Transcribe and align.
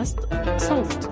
بودكاست 0.00 0.20
صوت. 0.56 1.10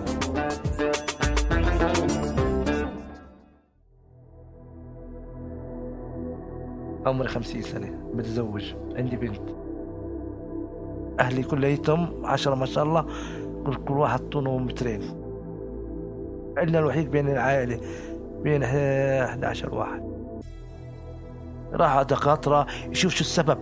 عمري 7.07 7.29
خمسين 7.29 7.63
سنة 7.63 7.91
متزوج 8.15 8.75
عندي 8.97 9.17
بنت. 9.17 9.41
أهلي 11.21 11.43
كليتهم 11.43 12.27
عشرة 12.27 12.55
ما 12.55 12.67
شاء 12.67 12.85
الله 12.85 13.07
كل, 13.67 13.75
كل 13.75 13.95
واحد 13.95 14.21
طوله 14.21 14.59
مترين. 14.59 15.03
عندنا 16.59 16.79
الوحيد 16.79 17.11
بين 17.11 17.29
العائلة 17.29 17.81
بين 18.43 18.63
11 18.63 19.75
واحد. 19.75 20.03
راح 21.73 22.03
دكاترة 22.03 22.67
يشوف 22.91 23.15
شو 23.15 23.21
السبب. 23.21 23.59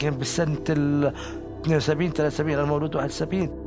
كان 0.00 0.14
بالسنة 0.14 0.64
ال 0.70 1.12
72 1.64 2.10
73 2.12 2.54
أنا 2.58 2.64
مولود 2.64 2.96
71 2.96 3.63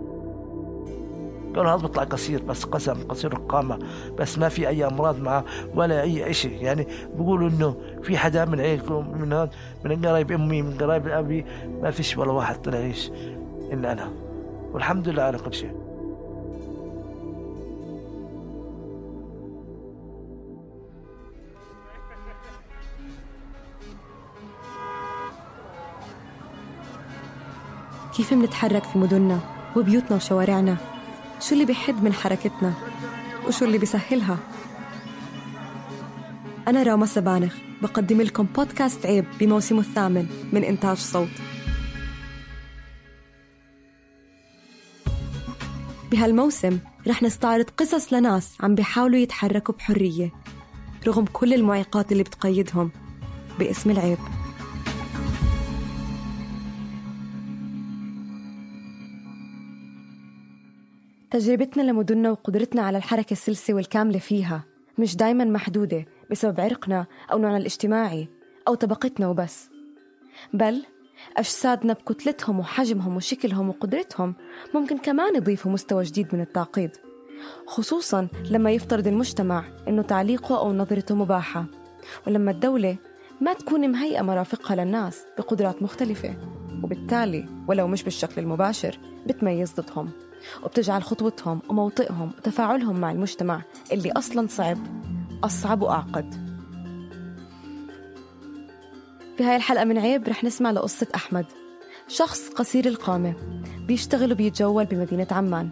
قالوا 1.55 1.71
هذا 1.71 1.81
بيطلع 1.81 2.03
قصير 2.03 2.43
بس 2.43 2.63
قسم 2.63 3.03
قصير 3.09 3.33
القامة 3.33 3.79
بس 4.19 4.37
ما 4.37 4.49
في 4.49 4.67
أي 4.67 4.87
أمراض 4.87 5.19
معه 5.19 5.45
ولا 5.75 6.01
أي 6.01 6.33
شيء 6.33 6.63
يعني 6.63 6.87
بيقولوا 7.15 7.49
إنه 7.49 7.75
في 8.03 8.17
حدا 8.17 8.45
من 8.45 8.59
عيلكم 8.59 9.21
من 9.21 9.33
هذا 9.33 9.49
من 9.85 10.05
قرايب 10.05 10.31
أمي 10.31 10.61
من 10.61 10.77
قرايب 10.77 11.07
أبي 11.07 11.45
ما 11.81 11.91
فيش 11.91 12.17
ولا 12.17 12.31
واحد 12.31 12.61
طلع 12.61 12.79
يعيش 12.79 13.11
إلا 13.71 13.91
أنا. 13.91 14.11
والحمد 14.73 15.09
لله 15.09 15.23
على 15.23 15.37
كل 15.37 15.53
شيء. 15.53 15.71
كيف 28.17 28.33
منتحرك 28.33 28.83
في 28.83 28.97
مدننا 28.99 29.39
وبيوتنا 29.75 30.15
وشوارعنا؟ 30.15 30.77
شو 31.39 31.53
اللي 31.53 31.65
بيحد 31.65 32.03
من 32.03 32.13
حركتنا 32.13 32.73
وشو 33.47 33.65
اللي 33.65 33.77
بيسهلها؟ 33.77 34.37
أنا 36.67 36.83
راما 36.83 37.05
سبانخ 37.05 37.55
بقدم 37.81 38.21
لكم 38.21 38.43
بودكاست 38.43 39.05
عيب 39.05 39.25
بموسمه 39.39 39.79
الثامن 39.79 40.27
من 40.53 40.63
إنتاج 40.63 40.97
صوت. 40.97 41.29
بهالموسم 46.11 46.79
رح 47.07 47.23
نستعرض 47.23 47.65
قصص 47.77 48.13
لناس 48.13 48.55
عم 48.59 48.75
بيحاولوا 48.75 49.19
يتحركوا 49.19 49.75
بحرية 49.75 50.31
رغم 51.07 51.25
كل 51.25 51.53
المعيقات 51.53 52.11
اللي 52.11 52.23
بتقيدهم 52.23 52.91
باسم 53.59 53.91
العيب. 53.91 54.17
تجربتنا 61.31 61.81
لمدننا 61.83 62.31
وقدرتنا 62.31 62.81
على 62.81 62.97
الحركة 62.97 63.31
السلسة 63.33 63.73
والكاملة 63.73 64.19
فيها 64.19 64.63
مش 64.97 65.15
دايما 65.15 65.45
محدودة 65.45 66.05
بسبب 66.31 66.59
عرقنا 66.61 67.05
أو 67.31 67.37
نوعنا 67.37 67.57
الاجتماعي 67.57 68.27
أو 68.67 68.75
طبقتنا 68.75 69.27
وبس. 69.27 69.69
بل 70.53 70.83
أجسادنا 71.37 71.93
بكتلتهم 71.93 72.59
وحجمهم 72.59 73.15
وشكلهم 73.15 73.69
وقدرتهم 73.69 74.35
ممكن 74.75 74.97
كمان 74.97 75.35
يضيفوا 75.35 75.71
مستوى 75.71 76.03
جديد 76.03 76.35
من 76.35 76.41
التعقيد 76.41 76.91
خصوصا 77.67 78.27
لما 78.51 78.71
يفترض 78.71 79.07
المجتمع 79.07 79.63
أنه 79.87 80.01
تعليقه 80.01 80.59
أو 80.59 80.73
نظرته 80.73 81.15
مباحة 81.15 81.65
ولما 82.27 82.51
الدولة 82.51 82.97
ما 83.41 83.53
تكون 83.53 83.89
مهيئة 83.91 84.21
مرافقها 84.21 84.75
للناس 84.75 85.25
بقدرات 85.37 85.83
مختلفة 85.83 86.35
وبالتالي 86.83 87.45
ولو 87.67 87.87
مش 87.87 88.03
بالشكل 88.03 88.41
المباشر 88.41 88.99
بتميز 89.27 89.73
ضدهم. 89.73 90.09
وبتجعل 90.63 91.03
خطوتهم 91.03 91.59
وموطئهم 91.69 92.31
وتفاعلهم 92.37 92.99
مع 92.99 93.11
المجتمع 93.11 93.61
اللي 93.91 94.11
أصلا 94.11 94.47
صعب 94.47 94.77
أصعب 95.43 95.81
وأعقد. 95.81 96.47
في 99.37 99.43
هاي 99.43 99.55
الحلقة 99.55 99.85
من 99.85 99.97
عيب 99.97 100.27
رح 100.27 100.43
نسمع 100.43 100.71
لقصة 100.71 101.07
أحمد 101.15 101.45
شخص 102.07 102.49
قصير 102.49 102.85
القامة 102.85 103.33
بيشتغل 103.87 104.31
وبيتجول 104.31 104.85
بمدينة 104.85 105.27
عمان. 105.31 105.69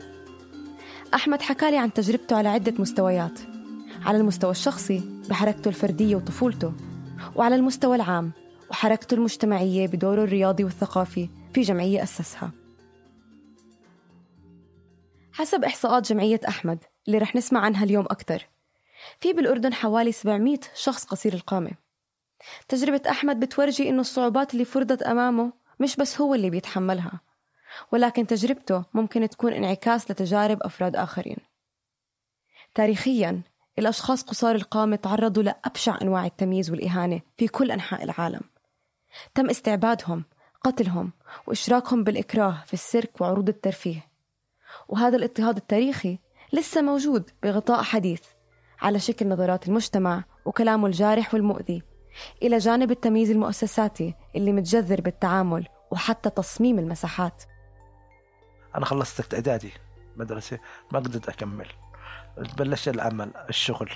أحمد 1.13 1.41
حكالي 1.41 1.77
عن 1.77 1.93
تجربته 1.93 2.35
على 2.35 2.49
عدة 2.49 2.73
مستويات 2.79 3.39
على 4.05 4.17
المستوى 4.17 4.51
الشخصي 4.51 5.01
بحركته 5.29 5.69
الفردية 5.69 6.15
وطفولته 6.15 6.73
وعلى 7.35 7.55
المستوى 7.55 7.95
العام 7.95 8.31
وحركته 8.69 9.15
المجتمعية 9.15 9.87
بدوره 9.87 10.23
الرياضي 10.23 10.63
والثقافي 10.63 11.29
في 11.53 11.61
جمعية 11.61 12.03
أسسها. 12.03 12.51
حسب 15.37 15.63
إحصاءات 15.63 16.09
جمعية 16.09 16.39
أحمد 16.47 16.83
اللي 17.07 17.17
رح 17.17 17.35
نسمع 17.35 17.59
عنها 17.59 17.83
اليوم 17.83 18.05
أكثر 18.05 18.47
في 19.19 19.33
بالأردن 19.33 19.73
حوالي 19.73 20.11
700 20.11 20.59
شخص 20.75 21.05
قصير 21.05 21.33
القامة. 21.33 21.71
تجربة 22.67 23.01
أحمد 23.09 23.39
بتورجي 23.39 23.89
إنه 23.89 24.01
الصعوبات 24.01 24.53
اللي 24.53 24.65
فرضت 24.65 25.01
أمامه 25.01 25.53
مش 25.79 25.95
بس 25.95 26.21
هو 26.21 26.35
اللي 26.35 26.49
بيتحملها 26.49 27.19
ولكن 27.91 28.27
تجربته 28.27 28.83
ممكن 28.93 29.29
تكون 29.29 29.53
انعكاس 29.53 30.11
لتجارب 30.11 30.63
أفراد 30.63 30.95
آخرين. 30.95 31.37
تاريخيا 32.75 33.41
الأشخاص 33.79 34.23
قصار 34.23 34.55
القامة 34.55 34.95
تعرضوا 34.95 35.43
لأبشع 35.43 35.97
أنواع 36.01 36.25
التمييز 36.25 36.71
والإهانة 36.71 37.21
في 37.37 37.47
كل 37.47 37.71
أنحاء 37.71 38.03
العالم. 38.03 38.41
تم 39.33 39.49
استعبادهم 39.49 40.23
قتلهم 40.63 41.11
وإشراكهم 41.47 42.03
بالإكراه 42.03 42.63
في 42.65 42.73
السيرك 42.73 43.21
وعروض 43.21 43.49
الترفيه. 43.49 44.14
وهذا 44.87 45.17
الاضطهاد 45.17 45.57
التاريخي 45.57 46.19
لسه 46.53 46.81
موجود 46.81 47.29
بغطاء 47.43 47.83
حديث 47.83 48.21
على 48.81 48.99
شكل 48.99 49.27
نظرات 49.27 49.67
المجتمع 49.67 50.23
وكلامه 50.45 50.87
الجارح 50.87 51.33
والمؤذي 51.33 51.83
إلى 52.43 52.57
جانب 52.57 52.91
التمييز 52.91 53.31
المؤسساتي 53.31 54.15
اللي 54.35 54.51
متجذر 54.51 55.01
بالتعامل 55.01 55.67
وحتى 55.91 56.29
تصميم 56.29 56.79
المساحات. 56.79 57.43
أنا 58.75 58.85
خلصت 58.85 59.33
إعدادي 59.33 59.71
مدرسة 60.15 60.59
ما 60.91 60.99
قدرت 60.99 61.29
أكمل. 61.29 61.67
بلشت 62.57 62.87
العمل 62.87 63.31
الشغل. 63.49 63.91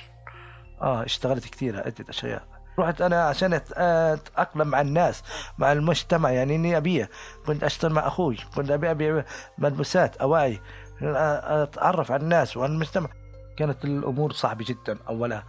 آه 0.81 1.06
اشتغلت 1.06 1.46
كثير 1.46 1.78
عدة 1.78 2.06
أشياء. 2.10 2.59
رحت 2.80 3.02
أنا 3.02 3.24
عشان 3.24 3.62
أتأقلم 3.74 4.68
مع 4.68 4.81
الناس 4.81 5.24
مع 5.58 5.72
المجتمع 5.72 6.31
يعني 6.31 6.56
إني 6.56 6.78
ابيه 6.78 7.10
كنت 7.46 7.64
أشتغل 7.64 7.94
مع 7.94 8.08
أخوي 8.08 8.38
كنت 8.56 8.72
ابي 8.72 8.92
ابي 8.92 9.24
ملبوسات 9.58 10.18
أواعي 10.18 10.62
أتعرف 11.02 12.12
على 12.12 12.24
الناس 12.24 12.58
وعلى 12.58 12.74
المجتمع. 12.74 13.10
كانت 13.58 13.86
الأمور 13.86 14.31
صعبة 14.31 14.66
جدا 14.68 14.98
اولها 15.10 15.44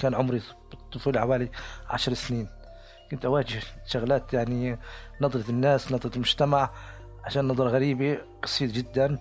كان 0.00 0.14
عمري 0.14 0.42
بالطفوله 0.70 1.20
حوالي 1.20 1.50
عشر 1.90 2.14
سنين. 2.14 2.48
كنت 3.10 3.24
أواجه 3.24 3.60
شغلات 3.86 4.34
يعني 4.34 4.78
نظرة 5.20 5.50
الناس 5.50 5.92
نظرة 5.92 6.14
المجتمع 6.14 6.70
عشان 7.24 7.48
نظرة 7.48 7.68
غريبة 7.68 8.18
قصير 8.42 8.68
جدا. 8.68 9.18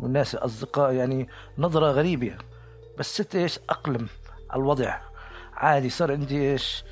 والناس 0.00 0.34
اصدقاء 0.34 0.92
يعني 0.92 1.28
نظرة 1.58 1.90
غريبة. 1.90 2.34
بس 2.98 3.14
ست 3.14 3.34
إيش؟ 3.34 3.58
أقلم 3.70 4.08
على 4.50 4.60
الوضع. 4.60 5.09
عادي 5.60 5.90
صار 5.90 6.12
عندي 6.12 6.52
إيش؟ 6.52 6.84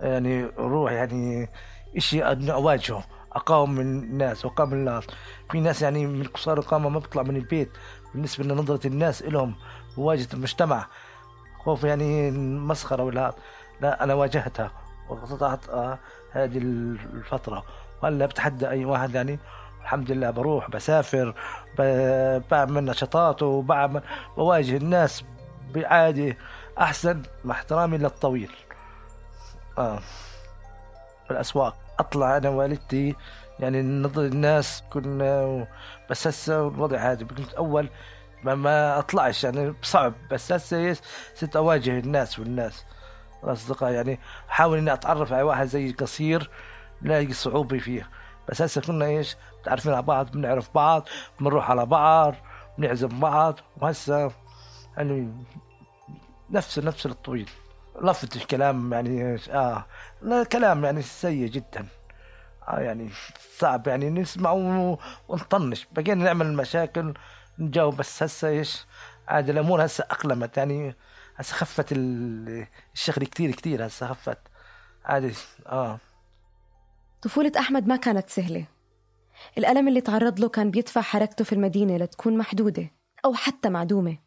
يعني 0.00 0.44
روح 0.58 0.92
يعني 0.92 1.48
إشي 1.96 2.22
أواجهه 2.52 3.04
أقاوم 3.32 3.70
من 3.70 3.80
الناس 3.80 4.44
وأقاوم 4.44 4.72
الناس. 4.72 5.04
في 5.50 5.60
ناس 5.60 5.82
يعني 5.82 6.06
من 6.06 6.24
قصار 6.24 6.58
القامة 6.58 6.88
ما 6.88 6.98
بيطلع 6.98 7.22
من 7.22 7.36
البيت 7.36 7.70
بالنسبة 8.14 8.44
لنظرة 8.44 8.86
الناس 8.86 9.22
لهم 9.22 9.54
مواجهه 9.98 10.28
المجتمع. 10.34 10.86
خوف 11.64 11.84
يعني 11.84 12.30
مسخره 12.58 13.02
ولا 13.02 13.34
لا 13.80 14.04
أنا 14.04 14.14
واجهتها 14.14 14.70
وقطعت 15.08 15.68
آه 15.68 15.98
هذه 16.32 16.58
الفترة. 16.58 17.64
وهلا 18.02 18.26
بتحدى 18.26 18.68
أي 18.68 18.84
واحد 18.84 19.14
يعني 19.14 19.38
الحمد 19.82 20.10
لله 20.10 20.30
بروح 20.30 20.70
بسافر 20.70 21.34
بعمل 22.50 22.84
نشاطات 22.84 23.42
وبعمل 23.42 24.02
بواجه 24.36 24.76
الناس 24.76 25.24
بعادي. 25.74 26.36
أحسن 26.78 27.22
مع 27.44 27.54
احترامي 27.54 27.98
للطويل. 27.98 28.50
في 31.24 31.30
الأسواق. 31.30 31.76
أطلع 31.98 32.36
أنا 32.36 32.48
والدتي 32.48 33.16
يعني 33.60 33.82
نظر 33.82 34.22
الناس 34.22 34.82
كنا 34.90 35.66
بس 36.10 36.26
هسه 36.26 36.68
الوضع 36.68 37.00
عادي 37.00 37.24
كنت 37.24 37.54
أول 37.54 37.88
ما, 38.44 38.54
ما 38.54 38.98
أطلعش 38.98 39.44
يعني 39.44 39.74
صعب 39.82 40.14
بس 40.30 40.52
هسه 40.52 40.96
صرت 41.34 41.56
أواجه 41.56 41.98
الناس 41.98 42.38
والناس. 42.38 42.84
الأصدقاء 43.44 43.92
يعني 43.92 44.20
أحاول 44.50 44.78
إني 44.78 44.92
أتعرف 44.92 45.32
على 45.32 45.42
واحد 45.42 45.66
زي 45.66 45.92
قصير 45.92 46.50
لاقي 47.02 47.32
صعوبة 47.32 47.78
فيه. 47.78 48.10
بس 48.48 48.62
هسه 48.62 48.80
كنا 48.80 49.04
إيش؟ 49.04 49.36
متعرفين 49.60 49.92
على 49.92 50.02
بعض 50.02 50.30
بنعرف 50.30 50.70
بعض 50.74 51.08
بنروح 51.40 51.70
على 51.70 51.86
بعض 51.86 52.34
بنعزم 52.78 53.20
بعض. 53.20 53.60
وهسه 53.76 54.32
يعني 54.96 55.44
نفس 56.50 56.78
نفس 56.78 57.06
الطويل. 57.06 57.50
لفت 58.02 58.36
الكلام 58.36 58.92
يعني 58.92 59.38
آه 59.50 59.86
لا 60.22 60.44
كلام 60.44 60.84
يعني 60.84 61.02
سيء 61.02 61.48
جدا. 61.48 61.86
آه 62.68 62.80
يعني 62.80 63.10
صعب 63.58 63.86
يعني 63.86 64.10
نسمع 64.10 64.52
ونطنش. 65.28 65.86
بقينا 65.92 66.24
نعمل 66.24 66.56
مشاكل 66.56 67.14
نجاوب 67.58 67.96
بس 67.96 68.22
هسه 68.22 68.48
إيش؟ 68.48 68.86
عاد 69.28 69.50
الأمور 69.50 69.84
هسه 69.84 70.04
أقلمت 70.10 70.56
يعني. 70.56 70.96
هسه 71.36 71.54
خفت 71.54 71.86
الشغل 71.92 73.24
كتير 73.24 73.50
كتير 73.50 73.86
هسه 73.86 74.06
خفت. 74.06 74.38
عادي 75.04 75.34
آه. 75.66 75.98
طفولة 77.22 77.52
أحمد 77.58 77.86
ما 77.86 77.96
كانت 77.96 78.30
سهلة. 78.30 78.64
الألم 79.58 79.88
اللي 79.88 80.00
تعرض 80.00 80.40
له 80.40 80.48
كان 80.48 80.70
بيدفع 80.70 81.00
حركته 81.00 81.44
في 81.44 81.52
المدينة 81.52 81.96
لتكون 81.96 82.38
محدودة 82.38 82.90
أو 83.24 83.34
حتى 83.34 83.68
معدومة. 83.68 84.18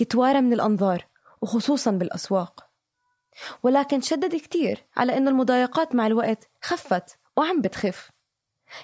يتوارى 0.00 0.40
من 0.40 0.52
الأنظار. 0.52 1.04
وخصوصا 1.42 1.90
بالأسواق. 1.90 2.68
ولكن 3.62 4.00
شدد 4.00 4.36
كتير 4.36 4.84
على 4.96 5.16
أن 5.16 5.28
المضايقات 5.28 5.94
مع 5.94 6.06
الوقت 6.06 6.48
خفت 6.62 7.18
وعم 7.36 7.60
بتخف. 7.60 8.10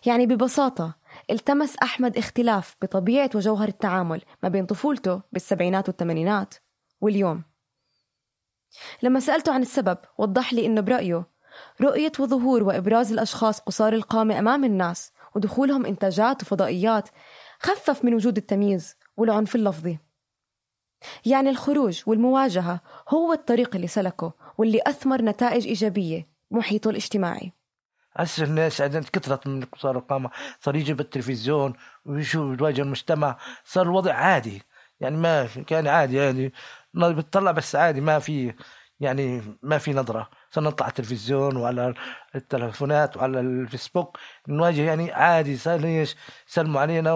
يعني 0.06 0.26
ببساطة 0.26 0.94
التمس 1.30 1.76
أحمد 1.76 2.16
اختلاف 2.16 2.76
بطبيعة 2.82 3.30
وجوهر 3.34 3.68
التعامل 3.68 4.22
ما 4.42 4.48
بين 4.48 4.66
طفولته 4.66 5.22
بالسبعينات 5.32 5.88
والثمانينات 5.88 6.54
واليوم. 7.00 7.42
لما 9.02 9.20
سألته 9.20 9.52
عن 9.52 9.62
السبب 9.62 9.98
وضح 10.18 10.52
لي 10.52 10.66
أنه 10.66 10.80
برأيه 10.80 11.26
رؤية 11.80 12.12
وظهور 12.18 12.62
وإبراز 12.62 13.12
الأشخاص 13.12 13.60
قصار 13.60 13.92
القامة 13.92 14.38
أمام 14.38 14.64
الناس 14.64 15.12
ودخولهم 15.34 15.86
إنتاجات 15.86 16.42
وفضائيات 16.42 17.08
خفف 17.60 18.04
من 18.04 18.14
وجود 18.14 18.36
التمييز 18.36 18.96
والعنف 19.16 19.54
اللفظي. 19.54 19.98
يعني 21.26 21.50
الخروج 21.50 22.02
والمواجهة 22.06 22.80
هو 23.08 23.32
الطريق 23.32 23.74
اللي 23.74 23.86
سلكه 23.86 24.32
واللي 24.58 24.80
أثمر 24.86 25.22
نتائج 25.22 25.66
إيجابية 25.66 26.28
محيطه 26.50 26.90
الاجتماعي. 26.90 27.52
هسه 28.16 28.44
الناس 28.44 28.80
عندنا 28.80 29.02
كثرت 29.12 29.46
من 29.46 29.64
قصار 29.64 29.98
القامة 29.98 30.30
صار 30.60 30.76
يجي 30.76 30.94
بالتلفزيون 30.94 31.72
ويشوف 32.04 32.60
يواجه 32.60 32.82
المجتمع 32.82 33.38
صار 33.64 33.86
الوضع 33.86 34.14
عادي. 34.14 34.62
يعني 35.00 35.16
ما 35.16 35.46
كان 35.66 35.86
عادي 35.86 36.16
يعني 36.16 36.52
بتطلع 36.94 37.50
بس 37.50 37.76
عادي 37.76 38.00
ما 38.00 38.18
في 38.18 38.54
يعني 39.00 39.42
ما 39.62 39.78
في 39.78 39.92
نظرة. 39.92 40.28
صرنا 40.50 40.68
نطلع 40.68 40.86
على 40.86 40.90
التلفزيون 40.90 41.56
وعلى 41.56 41.94
التلفونات 42.34 43.16
وعلى 43.16 43.40
الفيسبوك 43.40 44.18
نواجه 44.48 44.82
يعني 44.82 45.12
عادي. 45.12 45.56
صار 45.56 45.80
ليش؟ 45.80 46.16
يسلموا 46.48 46.80
علينا 46.80 47.12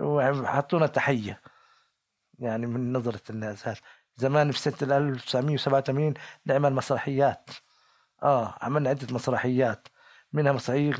وحطونا 0.00 0.86
تحية. 0.86 1.40
يعني 2.42 2.66
من 2.66 2.92
نظرة 2.92 3.20
الناس 3.30 3.68
هذا. 3.68 3.76
زمان 4.16 4.50
في 4.52 4.58
سنة 4.58 4.96
1987 4.96 6.14
نعمل 6.46 6.72
مسرحيات. 6.72 7.50
آه 8.22 8.54
عملنا 8.62 8.90
عدة 8.90 9.14
مسرحيات. 9.14 9.88
منها 10.32 10.52
مسرحية 10.52 10.92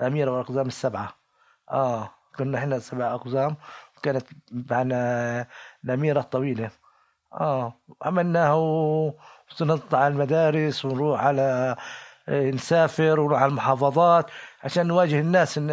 الأميرة 0.00 0.30
والأقزام 0.30 0.66
السبعة. 0.66 1.14
آه 1.70 2.10
كنا 2.38 2.58
إحنا 2.58 2.78
سبع 2.78 3.14
أقزام 3.14 3.56
وكانت 3.98 4.26
معنا 4.52 5.46
الأميرة 5.84 6.20
الطويلة. 6.20 6.70
آه 7.32 7.80
عملناها 8.02 8.54
ونطلع 9.60 9.98
على 9.98 10.14
المدارس 10.14 10.84
ونروح 10.84 11.24
على 11.24 11.76
آه، 12.28 12.50
نسافر 12.50 13.20
ونروح 13.20 13.42
على 13.42 13.50
المحافظات 13.50 14.30
عشان 14.64 14.86
نواجه 14.86 15.20
الناس 15.20 15.58
إن 15.58 15.70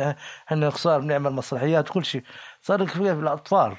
إحنا 0.47 0.69
قصار 0.69 0.99
بنعمل 0.99 1.31
مسرحيات 1.33 1.89
وكل 1.89 2.05
شيء. 2.05 2.23
صار 2.61 2.87
في 2.87 3.11
الأطفال. 3.11 3.77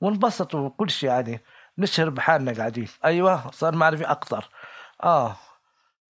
ونبسطوا 0.00 0.60
وكل 0.60 0.90
شيء 0.90 1.10
يعني 1.10 1.40
نشهر 1.78 2.10
بحالنا 2.10 2.52
قاعدين. 2.52 2.88
أيوه 3.04 3.50
صار 3.50 3.76
معرفة 3.76 4.10
أكثر. 4.10 4.48
آه. 5.02 5.36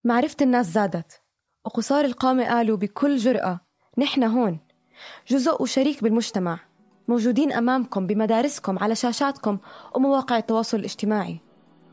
معرفة 0.05 0.37
الناس 0.43 0.67
زادت. 0.67 1.21
وقصار 1.65 2.05
القامة 2.05 2.45
قالوا 2.49 2.77
بكل 2.77 3.17
جرأة 3.17 3.61
نحن 3.99 4.25
هون. 4.25 4.59
جزء 5.29 5.63
وشريك 5.63 6.03
بالمجتمع. 6.03 6.59
موجودين 7.09 7.53
أمامكم 7.53 8.07
بمدارسكم 8.07 8.79
على 8.79 8.95
شاشاتكم 8.95 9.59
ومواقع 9.95 10.37
التواصل 10.37 10.79
الاجتماعي. 10.79 11.41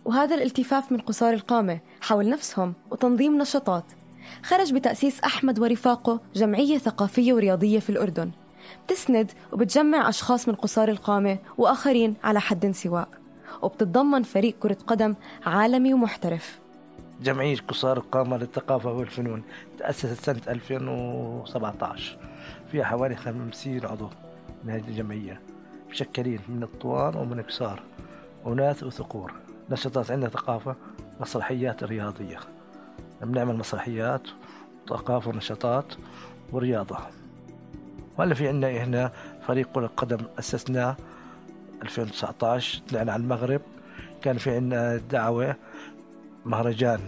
وهذا 0.06 0.36
الالتفاف 0.36 0.92
من 0.92 0.98
قصار 0.98 1.34
القامة 1.34 1.80
حول 2.02 2.30
نفسهم 2.30 2.74
وتنظيم 2.92 3.38
نشاطات. 3.38 3.86
خرج 4.44 4.74
بتأسيس 4.74 5.20
أحمد 5.20 5.60
ورفاقه 5.60 6.22
جمعية 6.36 6.78
ثقافية 6.78 7.34
ورياضية 7.34 7.80
في 7.80 7.90
الأردن. 7.90 8.32
بتسند 8.86 9.32
وبتجمع 9.52 10.10
أشخاص 10.10 10.48
من 10.48 10.56
قصار 10.56 10.90
القامة 10.90 11.38
وآخرين 11.58 12.16
على 12.24 12.40
حد 12.42 12.72
سواء 12.72 13.08
وبتتضمن 13.62 14.24
فريق 14.24 14.56
كرة 14.60 14.78
قدم 14.88 15.16
عالمي 15.46 15.94
ومحترف. 15.94 16.60
جمعية 17.22 17.58
قصار 17.68 17.98
القامة 17.98 18.38
للثقافة 18.38 18.92
والفنون 18.92 19.44
تأسست 19.80 20.26
سنة 20.26 20.42
2017 20.48 22.18
فيها 22.72 22.84
حوالي 22.84 23.16
50 23.16 23.86
عضو 23.86 24.10
من 24.64 24.74
هذه 24.74 24.88
الجمعية 24.88 25.42
مشكلين 25.90 26.40
من 26.50 26.64
الطوال 26.64 27.18
ومن 27.18 27.40
القصار 27.40 27.84
أناث 28.48 28.84
وذكور 28.84 29.34
نشاطات 29.70 30.12
عندنا 30.12 30.30
ثقافة 30.30 30.76
مسرحيات 31.20 31.84
رياضية. 31.84 32.40
بنعمل 33.22 33.56
مسرحيات 33.56 34.22
ثقافة 34.90 35.30
ونشاطات 35.30 35.86
ورياضة. 36.52 36.98
وهلا 38.18 38.34
في 38.34 38.48
عندنا 38.48 38.72
هنا 38.72 39.12
فريق 39.48 39.68
كرة 39.74 39.88
قدم 39.98 40.18
أسسناه 40.40 40.96
2019 41.84 42.82
طلعنا 42.90 43.12
على 43.12 43.24
المغرب. 43.24 43.62
كان 44.22 44.38
في 44.38 44.56
عندنا 44.56 44.98
دعوة 44.98 45.56
مهرجان. 46.46 47.00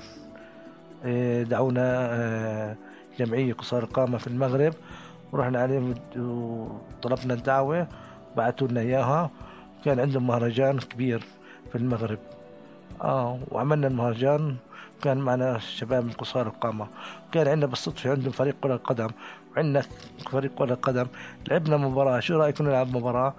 إيه، 1.06 1.44
دعونا 1.44 2.08
آه، 2.12 2.76
جمعية 3.20 3.54
قصار 3.54 3.84
القامة 3.84 4.18
في 4.18 4.28
المغرب. 4.28 4.74
ورحنا 5.32 5.60
عليهم 5.62 5.96
وطلبنا 6.18 7.34
الدعوة 7.34 7.88
بعثوا 8.38 8.68
لنا 8.68 8.82
إياها. 8.82 9.32
كان 9.86 10.00
عندهم 10.00 10.28
مهرجان 10.28 10.80
كبير 10.80 11.24
في 11.72 11.78
المغرب. 11.78 12.20
آه 13.02 13.40
وعملنا 13.52 13.88
المهرجان. 13.88 14.56
كان 15.02 15.18
معنا 15.18 15.60
شباب 15.60 16.06
من 16.06 16.12
قصار 16.12 16.48
القامة. 16.48 16.88
كان 17.32 17.48
عندنا 17.48 17.66
بالصدفة 17.66 18.12
عندهم 18.12 18.32
فريق 18.32 18.56
كرة 18.62 18.76
قدم. 18.76 19.10
وعندنا 19.56 19.84
فريق 20.32 20.52
كرة 20.56 20.76
قدم. 20.76 21.06
لعبنا 21.48 21.78
مباراة. 21.78 22.20
شو 22.20 22.38
رأيكم 22.38 22.64
نلعب 22.64 22.98
مباراة؟ 22.98 23.34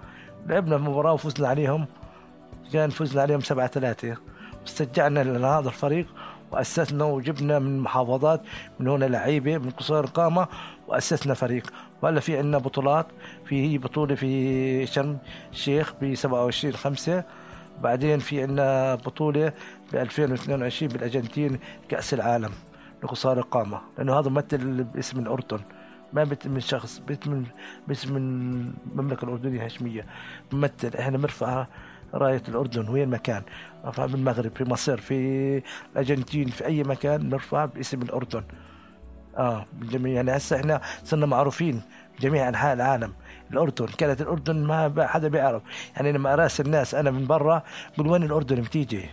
لعبنا 0.47 0.77
مباراة 0.77 1.13
وفزنا 1.13 1.47
عليهم. 1.47 1.85
كان 2.73 2.89
فزنا 2.89 3.21
عليهم 3.21 3.41
سبعة 3.41 3.67
ثلاثة. 3.67 4.17
استرجعنا 4.67 5.23
لهذا 5.23 5.67
الفريق 5.67 6.07
وأسسنا 6.51 7.05
وجبنا 7.05 7.59
من 7.59 7.79
محافظات. 7.79 8.41
من 8.79 8.87
هنا 8.87 9.05
لعيبة 9.05 9.57
من 9.57 9.69
قصار 9.69 10.03
القامة 10.03 10.47
وأسسنا 10.87 11.33
فريق. 11.33 11.73
وهلا 12.01 12.19
في 12.19 12.37
عندنا 12.37 12.57
بطولات. 12.57 13.07
في 13.45 13.77
بطولة 13.77 14.15
في 14.15 14.85
شرم 14.85 15.17
الشيخ 15.51 15.93
ب 16.01 16.15
27 16.15 16.73
5 16.73 17.23
بعدين 17.83 18.19
في 18.19 18.41
عندنا 18.41 18.95
بطولة 18.95 19.53
ب 19.93 19.95
2022 19.95 20.91
بالأرجنتين 20.91 21.59
كأس 21.89 22.13
العالم 22.13 22.51
لقصار 23.03 23.37
القامة 23.37 23.81
لأنه 23.97 24.19
هذا 24.19 24.29
ممثل 24.29 24.83
باسم 24.83 25.19
الأردن 25.19 25.59
ما 26.13 26.37
من 26.45 26.59
شخص 26.59 27.01
من 27.25 27.45
باسم 27.87 28.17
المملكة 28.17 29.25
الأردنية 29.25 29.57
الهاشمية 29.57 30.05
ممثل 30.51 30.97
إحنا 30.99 31.17
بنرفع 31.17 31.67
راية 32.13 32.43
الأردن 32.47 32.89
وين 32.89 33.09
مكان 33.09 33.41
رفع 33.85 34.05
بالمغرب 34.05 34.51
في 34.55 34.63
مصر 34.63 34.97
في 34.97 35.61
الأرجنتين 35.91 36.47
في 36.47 36.65
أي 36.65 36.83
مكان 36.83 37.29
نرفع 37.29 37.65
باسم 37.65 38.01
الأردن. 38.01 38.43
آه 39.37 39.65
يعني 39.91 40.37
هسه 40.37 40.55
إحنا 40.55 40.81
صرنا 41.03 41.25
معروفين 41.25 41.81
جميع 42.19 42.49
أنحاء 42.49 42.73
العالم. 42.73 43.13
الأردن 43.51 43.85
كانت 43.85 44.21
الأردن 44.21 44.63
ما 44.63 45.07
حدا 45.07 45.27
بيعرف. 45.27 45.61
يعني 45.95 46.11
لما 46.11 46.33
أراسل 46.33 46.65
الناس 46.65 46.95
أنا 46.95 47.11
من 47.11 47.27
برا 47.27 47.63
بقول 47.97 48.07
وين 48.07 48.23
الأردن 48.23 48.61
بتيجي؟ 48.61 49.09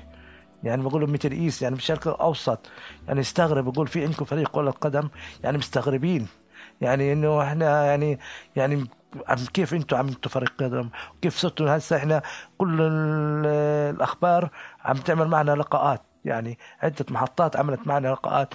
يعني 0.65 0.83
بقول 0.83 1.01
لهم 1.01 1.13
مثل 1.13 1.31
ايس 1.31 1.63
يعني 1.63 1.75
بالشرق 1.75 2.09
الأوسط. 2.09 2.71
يعني 3.09 3.21
استغرب 3.21 3.73
بقول 3.73 3.87
في 3.89 4.05
عندكم 4.05 4.25
فريق 4.25 4.49
كرة 4.49 4.71
قدم 4.71 5.09
يعني 5.45 5.59
مستغربين. 5.59 6.27
يعني 6.81 7.13
إنه 7.13 7.43
إحنا 7.43 7.87
يعني 7.87 8.19
يعني 8.57 8.85
عم 9.29 9.37
كيف 9.55 9.75
أنتم 9.75 9.97
عملتوا 9.97 10.31
فريق 10.31 10.53
قدم؟ 10.59 10.89
كيف 11.23 11.37
صرتوا؟ 11.37 11.77
هسه 11.77 11.97
إحنا 11.97 12.23
كل 12.59 12.81
الأخبار 13.91 14.51
عم 14.85 14.97
تعمل 14.97 15.29
معنا 15.29 15.53
لقاءات. 15.53 16.03
يعني 16.25 16.59
عدة 16.83 17.07
محطات 17.11 17.57
عملت 17.57 17.87
معنا 17.87 18.09
لقاءات. 18.09 18.55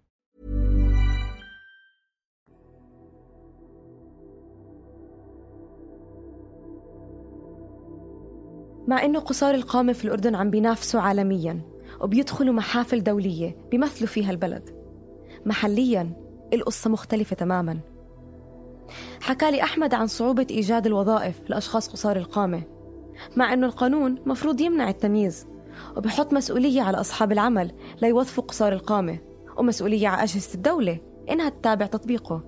مع 8.87 9.05
إنه 9.05 9.19
قصار 9.19 9.55
القامة 9.55 9.93
في 9.93 10.05
الأردن 10.05 10.35
عم 10.35 10.49
بينافسوا 10.49 11.01
عالمياً 11.01 11.61
وبيدخلوا 12.01 12.53
محافل 12.53 13.03
دولية 13.03 13.55
بيمثلوا 13.71 14.07
فيها 14.07 14.31
البلد. 14.31 14.69
محلياً 15.45 16.13
القصة 16.53 16.89
مختلفة 16.89 17.35
تماماً. 17.35 17.79
حكى 19.21 19.51
لي 19.51 19.63
أحمد 19.63 19.93
عن 19.93 20.07
صعوبة 20.07 20.47
إيجاد 20.49 20.85
الوظائف 20.85 21.41
لأشخاص 21.49 21.89
قصار 21.89 22.17
القامة 22.17 22.63
مع 23.35 23.53
أنه 23.53 23.67
القانون 23.67 24.15
مفروض 24.25 24.61
يمنع 24.61 24.89
التمييز 24.89 25.47
وبحط 25.97 26.33
مسؤولية 26.33 26.81
على 26.81 26.99
أصحاب 26.99 27.31
العمل 27.31 27.71
ليوظفوا 28.01 28.43
قصار 28.43 28.73
القامة 28.73 29.17
ومسؤولية 29.57 30.07
على 30.07 30.23
أجهزة 30.23 30.53
الدولة 30.55 30.99
إنها 31.29 31.49
تتابع 31.49 31.85
تطبيقه. 31.85 32.43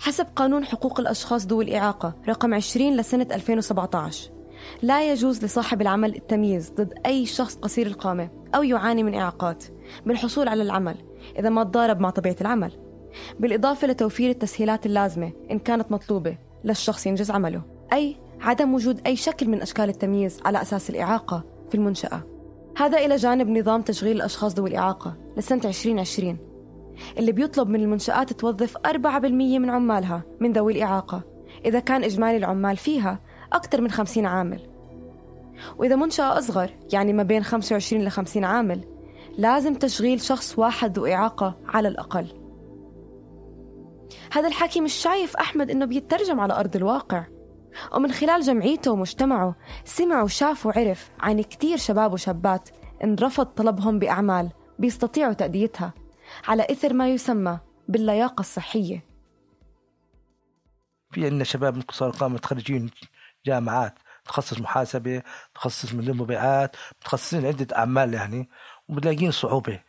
حسب 0.00 0.26
قانون 0.36 0.64
حقوق 0.64 1.00
الأشخاص 1.00 1.46
ذوي 1.46 1.64
الإعاقة 1.64 2.14
رقم 2.28 2.54
20 2.54 2.96
لسنة 2.96 3.26
2017 3.32 4.37
لا 4.82 5.12
يجوز 5.12 5.44
لصاحب 5.44 5.82
العمل 5.82 6.16
التمييز 6.16 6.70
ضد 6.70 6.94
أي 7.06 7.26
شخص 7.26 7.56
قصير 7.56 7.86
القامة 7.86 8.30
أو 8.54 8.62
يعاني 8.62 9.02
من 9.02 9.14
إعاقات 9.14 9.64
بالحصول 10.06 10.48
على 10.48 10.62
العمل 10.62 10.96
إذا 11.38 11.48
ما 11.48 11.64
تضارب 11.64 12.00
مع 12.00 12.10
طبيعة 12.10 12.36
العمل. 12.40 12.72
بالإضافة 13.40 13.86
لتوفير 13.86 14.30
التسهيلات 14.30 14.86
اللازمة 14.86 15.32
إن 15.50 15.58
كانت 15.58 15.92
مطلوبة 15.92 16.36
للشخص 16.64 17.06
ينجز 17.06 17.30
عمله 17.30 17.62
أي 17.92 18.16
عدم 18.40 18.74
وجود 18.74 19.00
أي 19.06 19.16
شكل 19.16 19.48
من 19.48 19.62
أشكال 19.62 19.88
التمييز 19.88 20.40
على 20.44 20.62
أساس 20.62 20.90
الإعاقة 20.90 21.44
في 21.68 21.74
المنشأة. 21.74 22.22
هذا 22.76 22.98
إلى 22.98 23.16
جانب 23.16 23.48
نظام 23.48 23.82
تشغيل 23.82 24.16
الأشخاص 24.16 24.54
ذوي 24.54 24.70
الإعاقة 24.70 25.16
لسنة 25.36 25.60
2020 25.64 26.38
اللي 27.18 27.32
بيطلب 27.32 27.68
من 27.68 27.80
المنشآت 27.80 28.32
توظف 28.32 28.76
4% 28.76 29.26
من 29.58 29.70
عمالها 29.70 30.22
من 30.40 30.52
ذوي 30.52 30.72
الإعاقة. 30.72 31.22
إذا 31.64 31.80
كان 31.80 32.04
إجمالي 32.04 32.36
العمال 32.36 32.76
فيها 32.76 33.20
أكثر 33.52 33.80
من 33.80 33.90
50 33.90 34.26
عامل. 34.26 34.68
وإذا 35.76 35.96
منشأة 35.96 36.38
أصغر 36.38 36.70
يعني 36.92 37.12
ما 37.12 37.22
بين 37.22 37.44
25 37.44 38.04
ل 38.04 38.10
50 38.10 38.44
عامل 38.44 38.84
لازم 39.38 39.74
تشغيل 39.74 40.20
شخص 40.20 40.58
واحد 40.58 40.98
ذو 40.98 41.06
إعاقة 41.06 41.58
على 41.66 41.88
الأقل. 41.88 42.26
هذا 44.32 44.48
الحكي 44.48 44.80
مش 44.80 44.92
شايف 44.92 45.36
أحمد 45.36 45.70
إنه 45.70 45.84
بيترجم 45.84 46.40
على 46.40 46.54
أرض 46.54 46.76
الواقع. 46.76 47.24
ومن 47.96 48.12
خلال 48.12 48.42
جمعيته 48.42 48.92
ومجتمعه 48.92 49.56
سمع 49.84 50.22
وشاف 50.22 50.66
وعرف 50.66 51.10
عن 51.20 51.42
كتير 51.42 51.76
شباب 51.76 52.12
وشابات 52.12 52.68
انرفض 53.04 53.46
طلبهم 53.46 53.98
بأعمال 53.98 54.50
بيستطيعوا 54.78 55.32
تأديتها 55.32 55.92
على 56.48 56.66
إثر 56.70 56.92
ما 56.92 57.08
يسمى 57.08 57.58
باللياقة 57.88 58.40
الصحية. 58.40 59.04
في 61.10 61.24
عندنا 61.24 61.44
شباب 61.44 61.74
من 61.76 61.82
قصار 61.82 62.08
القامة 62.08 62.34
متخرجين 62.34 62.90
جامعات 63.48 63.94
تخصص 64.24 64.60
محاسبة 64.60 65.22
تخصص 65.54 65.94
من 65.94 66.08
المبيعات 66.08 66.76
متخصصين 67.00 67.46
عدة 67.46 67.76
أعمال 67.76 68.14
يعني 68.14 68.48
وبتلاقين 68.88 69.30
صعوبة 69.30 69.80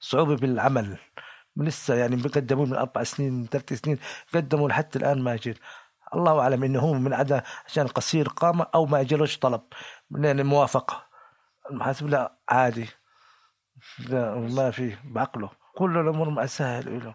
صعوبة 0.00 0.36
بالعمل. 0.36 0.98
لسه 1.56 1.94
يعني 1.94 2.16
بيقدموا 2.16 2.66
من 2.66 2.74
أربع 2.74 3.02
سنين 3.02 3.46
ثلاث 3.46 3.72
سنين 3.72 3.98
قدموا 4.34 4.68
لحتى 4.68 4.98
الآن 4.98 5.22
ما 5.22 5.34
أجل 5.34 5.54
الله 6.14 6.40
أعلم 6.40 6.64
إنه 6.64 6.80
هو 6.80 6.92
من 6.94 7.12
عدا 7.12 7.42
عشان 7.66 7.86
قصير 7.86 8.28
قامة 8.28 8.66
أو 8.74 8.86
ما 8.86 9.00
أجلوش 9.00 9.38
طلب. 9.38 9.62
يعني 10.10 10.42
موافقة 10.42 11.06
المحاسب 11.70 12.06
لا 12.08 12.38
عادي. 12.48 12.88
لا 14.08 14.34
ما 14.34 14.70
في 14.70 14.96
بعقله. 15.04 15.50
كل 15.76 15.98
الأمور 15.98 16.30
ما 16.30 16.46
سهل 16.46 17.04
له. 17.04 17.14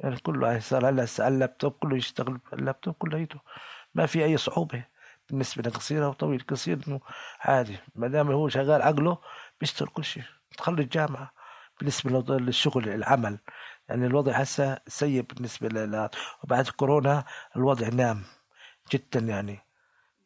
يعني 0.00 0.16
كله 0.16 0.60
صار 0.60 0.88
هلا 0.88 1.06
اللابتوب 1.28 1.72
كله 1.72 1.96
يشتغل 1.96 2.40
اللابتوب 2.52 2.94
كليته 2.94 3.40
ما 3.96 4.06
في 4.06 4.24
أي 4.24 4.36
صعوبة 4.36 4.84
بالنسبة 5.30 5.62
لقصيرة 5.62 6.08
وطويل 6.08 6.44
قصير 6.48 6.78
إنه 6.88 7.00
عادي 7.40 7.76
ما 7.94 8.08
دام 8.08 8.30
هو 8.30 8.48
شغال 8.48 8.82
عقله 8.82 9.18
بيشتغل 9.60 9.88
كل 9.88 10.04
شيء 10.04 10.22
تخلي 10.58 10.84
جامعة. 10.84 11.32
بالنسبة 11.78 12.36
للشغل 12.36 12.88
العمل 12.88 13.38
يعني 13.88 14.06
الوضع 14.06 14.32
هسه 14.32 14.78
سيء 14.86 15.22
بالنسبة 15.22 15.68
ل 15.68 16.08
وبعد 16.44 16.68
كورونا 16.68 17.24
الوضع 17.56 17.88
نام 17.88 18.22
جدا 18.92 19.20
يعني. 19.20 19.58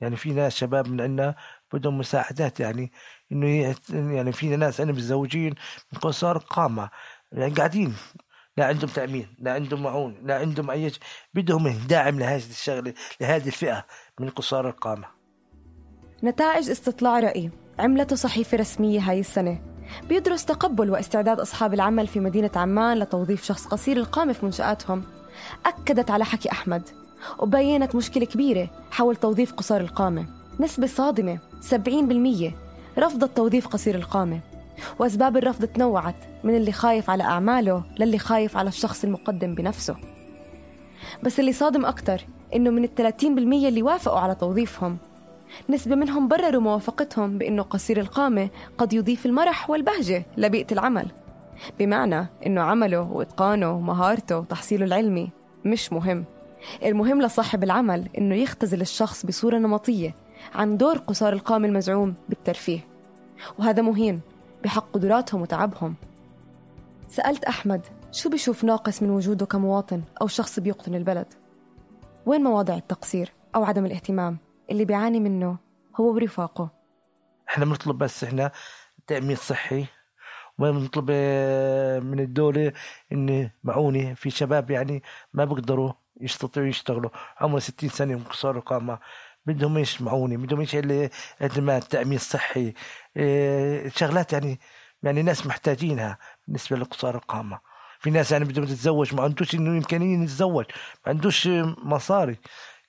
يعني 0.01 0.17
في 0.17 0.33
ناس 0.33 0.57
شباب 0.57 0.89
من 0.89 1.01
عندنا 1.01 1.35
بدهم 1.73 1.99
مساعدات 1.99 2.61
يعني 2.61 2.93
إنه 3.33 3.77
يعني 3.91 4.33
في 4.33 4.57
ناس 4.57 4.81
أنا 4.81 4.93
متزوجين 4.93 5.55
من 5.93 5.99
قصار 5.99 6.39
قامة 6.39 6.91
يعني 7.33 7.55
قاعدين 7.55 7.97
لا 8.61 8.67
عندهم 8.67 8.91
تأمين 8.91 9.27
لا 9.39 9.53
عندهم 9.53 9.83
معون 9.83 10.15
لا 10.23 10.39
عندهم 10.39 10.71
أي 10.71 10.93
بدهم 11.35 11.69
داعم 11.89 12.19
لهذه 12.19 12.51
الشغلة 12.51 12.95
لهذه 13.21 13.47
الفئة 13.47 13.87
من 14.21 14.29
قصار 14.29 14.69
القامة. 14.69 15.07
نتائج 16.25 16.71
استطلاع 16.71 17.21
رأي. 17.21 17.51
عملته 17.79 18.17
صحيفة 18.17 18.57
رسمية 18.57 19.01
هاي 19.01 19.21
السنة. 19.21 19.61
بيدرس 20.09 20.45
تقبل 20.45 20.91
واستعداد 20.91 21.41
أصحاب 21.41 21.75
العمل 21.75 22.07
في 22.07 22.21
مدينة 22.21 22.51
عمان 22.57 22.99
لتوظيف 22.99 23.45
شخص 23.45 23.67
قصير 23.67 23.97
القامة 23.97 24.33
في 24.33 24.45
منشآتهم. 24.45 25.05
أكدت 25.67 26.11
على 26.11 26.25
حكي 26.25 26.53
أحمد. 26.53 26.83
وبينت 27.39 27.95
مشكلة 27.95 28.25
كبيرة 28.27 28.71
حول 28.91 29.17
توظيف 29.17 29.53
قصار 29.53 29.81
القامة. 29.81 30.27
نسبة 30.61 30.87
صادمة 30.87 31.39
70% 31.61 32.53
رفضت 32.99 33.37
توظيف 33.37 33.67
قصير 33.67 33.95
القامة. 33.95 34.41
وأسباب 34.99 35.37
الرفض 35.37 35.65
تنوعت 35.65 36.15
من 36.45 36.57
اللي 36.57 36.73
خايف 36.73 37.11
على 37.11 37.23
أعماله 37.23 37.83
للي 37.99 38.19
خايف 38.19 38.57
على 38.57 38.69
الشخص 38.69 39.05
المقدم 39.05 39.55
بنفسه. 39.55 39.97
بس 41.23 41.41
اللي 41.41 41.53
صادم 41.53 41.87
أكتر 41.87 42.27
إنه 42.55 42.71
من 42.71 42.85
الثلاثين 42.85 43.35
بالمية 43.35 43.69
اللي 43.69 43.83
وافقوا 43.83 44.19
على 44.19 44.35
توظيفهم 44.35 44.99
نسبة 45.71 45.95
منهم 45.95 46.29
برروا 46.29 46.63
موافقتهم 46.63 47.39
بأنه 47.39 47.63
قصير 47.63 48.01
القامة 48.01 48.49
قد 48.79 48.93
يضيف 48.93 49.27
المرح 49.27 49.71
والبهجة 49.71 50.25
لبيئة 50.37 50.73
العمل. 50.73 51.07
بمعنى 51.79 52.27
أنه 52.47 52.61
عمله 52.61 53.01
وإتقانه 53.01 53.73
ومهارته 53.73 54.39
وتحصيله 54.39 54.85
العلمي 54.85 55.31
مش 55.65 55.93
مهم. 55.93 56.25
المهم 56.85 57.23
لصاحب 57.23 57.65
العمل 57.65 58.09
إنه 58.19 58.35
يختزل 58.35 58.81
الشخص 58.81 59.27
بصورة 59.27 59.59
نمطية 59.59 60.15
عن 60.55 60.77
دور 60.77 60.99
قصار 60.99 61.33
القامة 61.33 61.69
المزعوم 61.69 62.15
بالترفيه. 62.29 62.81
وهذا 63.59 63.83
مهين. 63.83 64.21
بحق 64.65 64.91
قدراتهم 64.93 65.43
وتعبهم. 65.43 65.95
سألت 67.09 67.45
أحمد 67.45 67.87
شو 68.13 68.31
بيشوف 68.31 68.65
ناقص 68.65 69.03
من 69.03 69.11
وجوده 69.11 69.47
كمواطن 69.47 70.03
أو 70.23 70.27
شخص 70.27 70.61
بيقطن 70.61 70.95
البلد؟ 70.95 71.27
وين 72.27 72.41
مواضع 72.41 72.75
التقصير 72.75 73.33
أو 73.55 73.65
عدم 73.65 73.87
الاهتمام 73.87 74.39
اللي 74.71 74.85
بيعاني 74.85 75.21
منه 75.21 75.57
هو 76.01 76.15
ورفاقه؟ 76.15 76.71
إحنا 77.49 77.65
بنطلب 77.65 77.99
بس 77.99 78.25
إحنا 78.25 78.51
تأمين 79.07 79.37
صحي 79.37 79.85
ونطلب 80.59 81.07
آه، 81.11 81.99
من 82.01 82.21
الدولة 82.21 82.73
إن 83.13 83.51
معونة 83.65 84.15
في 84.15 84.31
شباب 84.31 84.71
يعني 84.71 85.03
ما 85.33 85.45
بيقدروا 85.45 85.93
يستطيعوا 86.21 86.69
يشتغلوا. 86.69 87.11
عمره 87.41 87.59
60 87.59 87.91
سنة 87.91 88.21
وصاروا 88.31 88.63
قامة 88.63 88.99
بدهم 89.47 89.77
إيش 89.77 90.03
معونة 90.03 90.37
بدهم 90.37 90.61
إيش 90.61 90.75
اللي 90.77 91.11
خدمات 91.41 91.85
تأمين 91.85 92.19
صحي 92.19 92.75
آه 93.17 93.89
شغلات 93.89 94.33
يعني 94.33 94.61
يعني 95.03 95.23
ناس 95.23 95.47
محتاجينها 95.47 96.19
بالنسبة 96.47 96.77
لقصار 96.77 97.15
القامة. 97.15 97.61
في 98.01 98.11
ناس 98.11 98.33
يعني 98.33 98.45
بدهم 98.45 98.65
تتزوج 98.65 99.15
ما 99.15 99.23
عندوش 99.23 99.55
إنه 99.55 99.71
إمكانية 99.71 100.23
يتزوج 100.23 100.65
ما 101.07 101.13
عندوش 101.13 101.47
مصاري. 101.85 102.37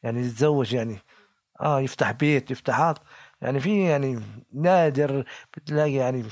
يعني 0.04 0.20
يتزوج 0.20 0.74
يعني 0.74 0.98
آه 1.62 1.82
يفتح 1.82 2.12
بيت 2.12 2.52
يفتح 2.52 2.80
هذا 2.80 3.00
يعني 3.42 3.60
في 3.60 3.86
يعني 3.90 4.22
نادر 4.54 5.26
بتلاقي 5.58 5.94
يعني 5.94 6.24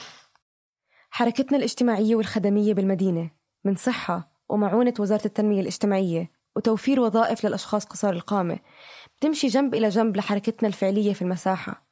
حركتنا 1.11 1.57
الاجتماعية 1.57 2.15
والخدمية 2.15 2.73
بالمدينة 2.73 3.31
من 3.65 3.75
صحة 3.75 4.31
ومعونة 4.49 4.93
وزارة 4.99 5.25
التنمية 5.25 5.61
الاجتماعية. 5.61 6.31
وتوفير 6.59 6.99
وظائف 6.99 7.45
للأشخاص 7.45 7.85
قصار 7.85 8.13
القامة. 8.13 8.59
بتمشي 9.17 9.47
جنب 9.47 9.75
إلى 9.75 9.89
جنب 9.89 10.17
لحركتنا 10.17 10.67
الفعلية 10.67 11.13
في 11.13 11.21
المساحة. 11.21 11.83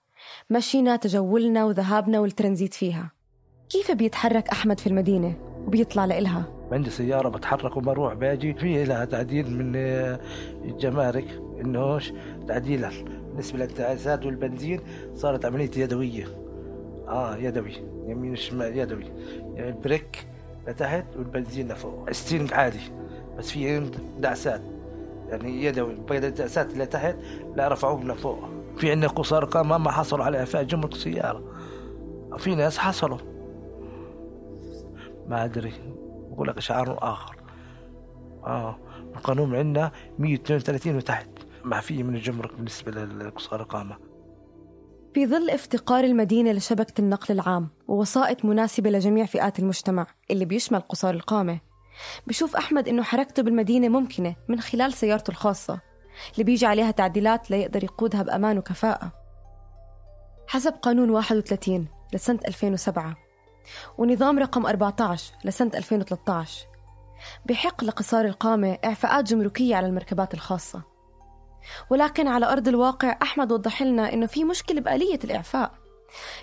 مشينا 0.49 0.95
تجولنا 0.95 1.65
وذهابنا 1.65 2.19
والترانزيت 2.19 2.73
فيها. 2.73 3.11
كيف 3.69 3.91
بيتحرك 3.91 4.49
أحمد 4.49 4.79
في 4.79 4.87
المدينة 4.87 5.35
وبيطلع 5.67 6.05
لإلها؟ 6.05 6.43
عندي 6.71 6.89
سيارة 6.89 7.29
بتحرك 7.29 7.77
وبروح 7.77 8.13
باجي 8.13 8.53
في 8.53 8.85
لها 8.85 9.05
تعديل 9.05 9.51
من 9.51 9.75
الجمارك 10.65 11.41
انه 11.61 11.99
تعديل 12.47 12.87
بالنسبة 13.07 13.59
للدعسات 13.59 14.25
والبنزين 14.25 14.79
صارت 15.15 15.45
عملية 15.45 15.71
يدوية. 15.77 16.25
آه 17.07 17.37
يدوي 17.37 17.73
يمين 18.07 18.35
شمال 18.35 18.77
يدوي. 18.77 19.05
يعني 19.55 19.69
البريك 19.69 20.27
لتحت 20.67 21.05
والبنزين 21.15 21.71
لفوق. 21.71 22.11
steering 22.11 22.53
عادي. 22.53 22.96
بس 23.37 23.51
في 23.51 23.91
دعسات. 24.19 24.61
يعني 25.29 25.63
يدوي 25.63 25.95
بين 25.95 26.23
الدعسات 26.23 26.77
لتحت 26.77 27.15
لا 27.55 27.67
رفعوهم 27.67 28.11
لفوق 28.11 28.49
في 28.77 28.91
عندنا 28.91 29.07
قصار 29.07 29.45
قامة 29.45 29.77
ما 29.77 29.91
حصلوا 29.91 30.25
على 30.25 30.39
إعفاء 30.39 30.63
جمرك 30.63 30.93
سيارة. 30.93 31.43
في 32.37 32.55
ناس 32.55 32.77
حصلوا. 32.77 33.17
ما 35.27 35.45
أدري. 35.45 35.73
بقول 36.31 36.47
لك 36.47 36.59
شعار 36.59 36.97
آخر. 37.01 37.35
آه. 38.45 38.77
القانون 39.15 39.55
عندنا 39.55 39.91
132 40.19 40.95
وتحت. 40.95 41.29
معفية 41.63 42.03
من 42.03 42.15
الجمرك 42.15 42.53
بالنسبة 42.55 42.91
لقصار 42.91 43.61
القامة. 43.61 43.97
في 45.13 45.27
ظل 45.27 45.49
افتقار 45.49 46.03
المدينة 46.03 46.51
لشبكة 46.51 47.01
النقل 47.01 47.33
العام 47.35 47.67
ووسائط 47.87 48.45
مناسبة 48.45 48.89
لجميع 48.89 49.25
فئات 49.25 49.59
المجتمع 49.59 50.07
اللي 50.31 50.45
بيشمل 50.45 50.79
قصار 50.79 51.13
القامة 51.13 51.59
بشوف 52.27 52.55
أحمد 52.55 52.87
إنه 52.87 53.03
حركته 53.03 53.43
بالمدينة 53.43 53.89
ممكنة 53.89 54.35
من 54.47 54.61
خلال 54.61 54.93
سيارته 54.93 55.31
الخاصة 55.31 55.79
اللي 56.33 56.43
بيجي 56.43 56.65
عليها 56.65 56.91
تعديلات 56.91 57.51
ليقدر 57.51 57.83
يقودها 57.83 58.23
بأمان 58.23 58.57
وكفاءة. 58.57 59.11
حسب 60.47 60.73
قانون 60.73 61.09
31 61.09 61.87
لسنة 62.13 62.39
2007 62.47 63.15
ونظام 63.97 64.39
رقم 64.39 64.65
14 64.65 65.33
لسنة 65.45 65.71
2013 65.75 66.65
بحق 67.45 67.83
لقصار 67.83 68.25
القامة 68.25 68.77
إعفاءات 68.85 69.25
جمركية 69.25 69.75
على 69.75 69.87
المركبات 69.87 70.33
الخاصة. 70.33 70.81
ولكن 71.89 72.27
على 72.27 72.45
أرض 72.51 72.67
الواقع 72.67 73.17
أحمد 73.21 73.51
وضح 73.51 73.81
لنا 73.81 74.13
إنه 74.13 74.25
في 74.25 74.43
مشكلة 74.43 74.81
بآلية 74.81 75.19
الإعفاء. 75.23 75.71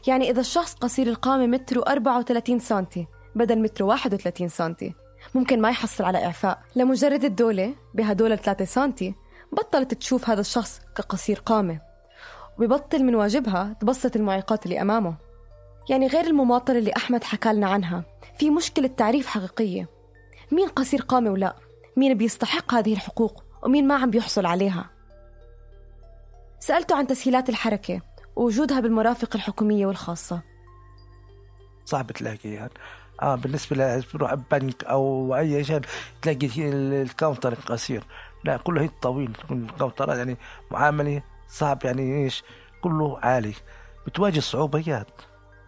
يعني 0.07 0.31
إذا 0.31 0.41
الشخص 0.41 0.75
قصير 0.75 1.07
القامة 1.07 1.47
متر 1.47 1.87
34 1.89 2.59
سنتي 2.59 3.07
بدل 3.35 3.59
متر 3.59 3.85
31 3.85 4.49
سنتي. 4.49 4.95
ممكن 5.35 5.61
ما 5.61 5.71
يحصل 5.71 6.05
على 6.05 6.25
إعفاء. 6.25 6.63
لمجرد 6.77 7.25
الدولة 7.25 7.75
بهدول 7.95 8.39
3 8.39 8.65
سنتي 8.65 9.15
بطلت 9.53 9.95
تشوف 9.95 10.31
هذا 10.31 10.41
الشخص 10.41 10.81
كقصير 10.97 11.39
قامة 11.39 11.81
وببطل 12.59 13.05
من 13.05 13.15
واجبها 13.15 13.77
تبسط 13.81 14.17
المعيقات 14.17 14.65
اللي 14.67 14.81
أمامه. 14.83 15.15
يعني 15.91 16.07
غير 16.07 16.25
المماطلة 16.25 16.79
اللي 16.79 16.93
أحمد 16.97 17.25
حكى 17.25 17.53
لنا 17.53 17.69
عنها 17.69 18.05
في 18.39 18.51
مشكلة 18.51 18.89
تعريف 18.89 19.27
حقيقية. 19.27 19.89
مين 20.53 20.69
قصير 20.69 21.03
قامة 21.03 21.31
ولا؟ 21.31 21.57
مين 21.97 22.15
بيستحق 22.15 22.75
هذه 22.75 22.93
الحقوق؟ 22.93 23.45
ومين 23.63 23.87
ما 23.87 23.95
عم 23.95 24.11
بيحصل 24.11 24.47
عليها؟ 24.47 24.91
سألته 26.61 26.97
عن 26.97 27.07
تسهيلات 27.07 27.49
الحركة 27.49 28.01
ووجودها 28.37 28.81
بالمرافق 28.81 29.37
الحكومية 29.37 29.87
والخاصة. 29.87 30.43
صعب 31.85 32.13
تلاقيها. 32.13 32.55
يعني. 32.55 32.71
آه 33.23 33.35
بالنسبة 33.35 33.77
لتروح 33.77 34.35
بنك 34.35 34.85
أو 34.85 35.37
أي 35.37 35.65
شيء 35.65 35.81
تلاقي 36.23 36.49
الكاونتر 37.03 37.55
قصير 37.55 38.05
لا 38.45 38.57
كله 38.57 38.83
هي 38.83 38.89
طويل 39.03 39.37
ال 39.51 39.58
counter 39.58 40.11
ات 40.11 40.19
يعني 40.19 40.37
معاملة 40.71 41.23
صعب 41.49 41.85
يعني 41.85 42.25
إيش؟ 42.25 42.45
كله 42.83 43.19
عالي. 43.23 43.55
بتواجه 44.07 44.41
صعوبيات 44.41 45.07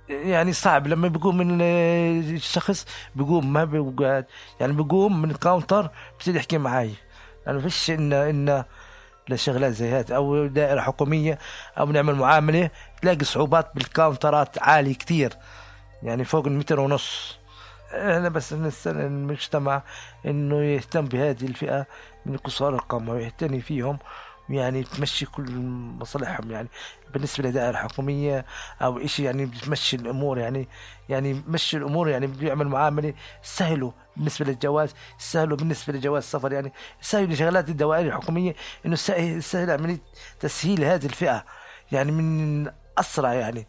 يعني 0.08 0.52
صعب 0.52 0.86
لما 0.86 1.08
بيقوم 1.08 1.36
من 1.36 1.60
الشخص 1.60 2.86
بيقوم 3.14 3.52
ما 3.52 3.64
بيقعد 3.64 4.24
يعني 4.60 4.72
بيقوم 4.72 5.22
من 5.22 5.30
ال 5.30 5.38
counter 5.38 5.90
بصير 6.20 6.36
يحكي 6.36 6.58
معي 6.58 6.94
يعني 7.46 7.60
فيش 7.60 7.90
إن 7.90 8.12
إن 8.12 8.64
لشغلات 9.28 9.72
زي 9.72 9.88
هات 9.88 10.10
أو 10.10 10.46
دائرة 10.46 10.80
حكومية 10.80 11.38
أو 11.78 11.86
نعمل 11.86 12.14
معاملة 12.14 12.70
تلاقي 13.02 13.24
صعوبات 13.24 13.70
بال 13.74 13.92
counter 13.92 14.53
ات 14.53 14.62
عالي 14.62 14.94
كتير. 14.94 15.32
يعني 16.06 16.24
فوق 16.24 16.46
المتر 16.46 16.80
ونص. 16.80 17.38
أنا 17.92 18.28
بس 18.28 18.52
نسأل 18.52 18.96
المجتمع 18.96 19.82
إنه 20.26 20.62
يهتم 20.62 21.04
بهذه 21.04 21.44
الفئة 21.46 21.86
من 22.26 22.36
قصار 22.36 22.74
القامه 22.74 23.12
ويعتني 23.12 23.60
فيهم 23.60 23.98
يعني 24.48 24.82
تمشي 24.82 25.26
كل 25.26 25.56
مصالحهم 26.00 26.50
يعني 26.50 26.68
بالنسبة 27.12 27.48
لدائره 27.48 27.76
حكوميه 27.76 28.44
أو 28.82 28.98
إشي 28.98 29.24
يعني 29.24 29.46
بتمشي 29.46 29.96
الأمور 29.96 30.38
يعني 30.38 30.68
يعني 31.08 31.42
مشي 31.48 31.76
الأمور 31.76 32.08
يعني 32.08 32.26
بده 32.26 32.48
يعمل 32.48 32.68
معاملة 32.68 33.14
سهلوا 33.42 33.92
بالنسبة 34.16 34.44
للجواز 34.46 34.94
سهلوا 35.18 35.56
بالنسبة 35.56 35.92
لجواز 35.92 36.22
السفر 36.22 36.52
يعني 36.52 36.72
سهلوا 37.00 37.34
شغلات 37.34 37.68
الدوائر 37.68 38.06
الحكومية 38.06 38.54
إنه 38.86 38.96
سهل 39.40 39.70
عمليه 39.70 39.98
تسهيل 40.40 40.84
هذه 40.84 41.06
الفئة 41.06 41.44
يعني 41.92 42.12
من 42.12 42.70
أسرع 42.98 43.34
يعني 43.34 43.66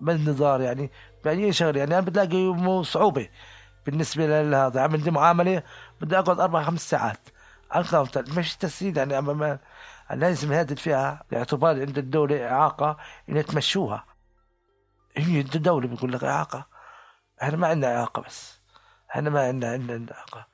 بالنظار 0.00 0.60
يعني 0.60 0.90
يعني 1.24 1.52
شغله 1.52 1.78
يعني 1.78 1.98
أنا 1.98 2.06
بتلاقي 2.06 2.84
صعوبة 2.84 3.28
بالنسبة 3.86 4.42
لهذا. 4.42 4.80
عملت 4.80 5.08
معاملة 5.08 5.62
بدي 6.00 6.18
أقعد 6.18 6.40
أربع 6.40 6.62
خمس 6.62 6.90
ساعات. 6.90 7.28
على 7.70 7.84
الكاونتر 7.84 8.24
مش 8.38 8.56
تسهيل. 8.56 8.96
يعني 8.96 9.18
أما 9.18 9.58
لازم 10.10 10.52
هذه 10.52 10.72
الفئة 10.72 11.20
باعتبار 11.30 11.80
عند 11.80 11.98
الدولة 11.98 12.48
إعاقة 12.50 12.96
إنها 13.28 13.42
تمشوها 13.42 14.04
هي 15.16 15.40
الدولة 15.40 15.88
بيقول 15.88 16.12
لك 16.12 16.24
إعاقة. 16.24 16.66
إحنا 17.42 17.56
ما 17.56 17.66
عندنا 17.68 17.96
إعاقة 17.96 18.22
بس. 18.22 18.60
إحنا 19.10 19.30
ما 19.30 19.46
عندنا 19.46 19.72
عندنا 19.72 20.12
إعاقة. 20.12 20.46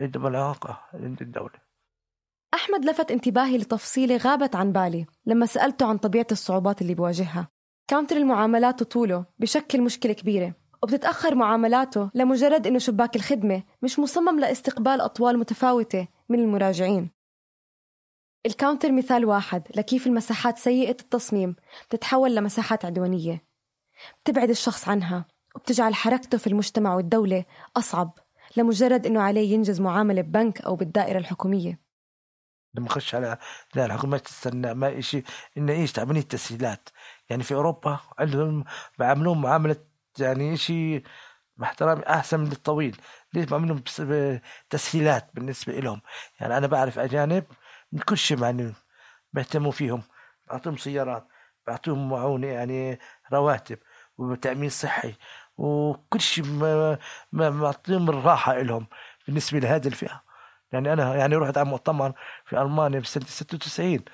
عندنا 0.00 0.28
الإعاقة 0.28 0.80
عند 0.94 1.22
الدولة. 1.22 1.66
أحمد 2.54 2.84
لفت 2.84 3.10
انتباهي 3.10 3.58
لتفصيلة 3.58 4.16
غابت 4.16 4.56
عن 4.56 4.72
بالي 4.72 5.06
لما 5.26 5.46
سألته 5.46 5.88
عن 5.88 5.98
طبيعة 5.98 6.26
الصعوبات 6.32 6.82
اللي 6.82 6.94
بواجهها. 6.94 7.48
counter 7.88 8.16
المعاملات 8.16 8.82
وطوله 8.82 9.26
بشكل 9.38 9.82
مشكلة 9.82 10.12
كبيرة 10.12 10.54
وبتتأخر 10.82 11.34
معاملاته 11.34 12.10
لمجرد 12.14 12.66
إنه 12.66 12.78
شباك 12.78 13.16
الخدمة 13.16 13.62
مش 13.82 13.98
مصمم 13.98 14.40
لاستقبال 14.40 15.00
أطوال 15.00 15.38
متفاوتة 15.38 16.08
من 16.28 16.40
المراجعين. 16.40 17.10
ال 18.46 18.52
counter 18.52 18.92
مثال 18.92 19.24
واحد 19.24 19.62
لكيف 19.76 20.06
المساحات 20.06 20.58
سيئة 20.58 20.96
التصميم 21.00 21.56
بتتحول 21.88 22.34
لمساحات 22.36 22.84
عدوانية. 22.84 23.44
بتبعد 24.22 24.50
الشخص 24.50 24.88
عنها 24.88 25.24
وبتجعل 25.56 25.94
حركته 25.94 26.38
في 26.38 26.46
المجتمع 26.46 26.94
والدولة 26.94 27.44
أصعب 27.76 28.18
لمجرد 28.56 29.06
أنه 29.06 29.20
عليه 29.22 29.52
ينجز 29.54 29.80
معاملة 29.80 30.22
ببنك 30.22 30.60
أو 30.60 30.76
بالدائرة 30.76 31.18
الحكومية. 31.18 31.80
لما 32.74 32.88
خش 32.88 33.14
على 33.14 33.38
الحكومة 33.76 34.18
تستنى 34.18 34.74
ما 34.74 34.98
إشي 34.98 35.22
إنه 35.56 35.72
إيش 35.72 35.92
تعملين 35.92 36.22
التسهيلات. 36.22 36.88
يعني 37.30 37.42
في 37.42 37.54
أوروبا 37.54 37.98
عندهم 38.18 38.64
بعملون 38.98 39.40
معاملة 39.40 39.76
يعني 40.18 40.54
إشي 40.54 41.02
مع 41.56 41.68
احترامي 41.68 42.02
أحسن 42.08 42.40
من 42.40 42.52
الطويل. 42.52 42.96
ليش 43.34 43.44
بعملهم 43.44 43.82
تسهيلات 44.70 45.30
بالنسبة 45.34 45.72
لهم 45.72 46.00
يعني 46.40 46.56
أنا 46.58 46.66
بعرف 46.66 46.98
أجانب 46.98 47.44
من 47.92 48.00
كل 48.00 48.18
شيء 48.18 48.42
يعني 48.42 48.74
بيهتموا 49.32 49.72
فيهم. 49.72 50.02
بعطيهم 50.46 50.76
سيارات 50.76 51.28
بعطيهم 51.66 52.08
معونة 52.10 52.46
يعني 52.46 52.98
رواتب 53.32 53.78
وتأمين 54.18 54.70
صحي 54.70 55.14
وكل 55.58 56.20
شيء 56.20 56.44
معطيهم 57.32 58.08
الراحة 58.10 58.58
لهم 58.62 58.86
بالنسبة 59.26 59.58
لهذه 59.58 59.86
الفئة. 59.88 60.22
يعني 60.72 60.92
أنا 60.92 61.14
يعني 61.16 61.36
رحت 61.36 61.58
على 61.58 61.68
مؤتمر 61.68 62.12
في 62.44 62.62
ألمانيا 62.62 63.00
بسنة 63.00 63.24
96 63.24 64.04